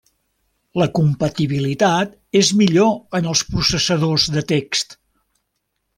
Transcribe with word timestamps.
La 0.81 0.87
compatibilitat 0.99 2.17
és 2.41 2.51
millor 2.63 3.19
en 3.21 3.29
els 3.35 3.45
processadors 3.53 4.29
de 4.39 4.45
text. 4.57 4.99